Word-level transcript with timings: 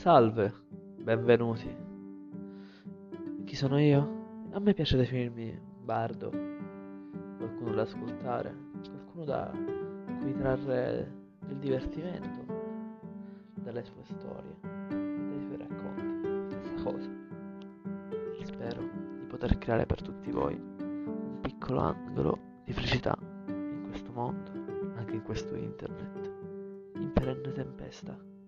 Salve, 0.00 0.50
benvenuti. 1.02 1.68
Chi 3.44 3.54
sono 3.54 3.78
io? 3.78 4.48
A 4.52 4.58
me 4.58 4.72
piace 4.72 4.96
definirmi 4.96 5.50
un 5.50 5.84
bardo, 5.84 6.30
qualcuno 7.36 7.74
da 7.74 7.82
ascoltare, 7.82 8.56
qualcuno 8.88 9.24
da 9.26 9.52
cui 10.20 10.32
trarre 10.32 11.12
del 11.40 11.58
divertimento 11.58 12.46
dalle 13.56 13.84
sue 13.84 14.02
storie, 14.04 14.56
dai 14.88 15.42
suoi 15.42 15.58
racconti, 15.58 16.56
stessa 16.56 16.82
cosa. 16.82 17.10
Spero 18.44 18.80
di 19.18 19.26
poter 19.26 19.58
creare 19.58 19.84
per 19.84 20.00
tutti 20.00 20.30
voi 20.30 20.54
un 20.54 21.40
piccolo 21.42 21.80
angolo 21.80 22.38
di 22.64 22.72
felicità 22.72 23.14
in 23.48 23.84
questo 23.90 24.10
mondo, 24.12 24.50
anche 24.96 25.16
in 25.16 25.22
questo 25.24 25.54
internet, 25.54 26.30
in 26.94 27.12
perenne 27.12 27.52
tempesta. 27.52 28.38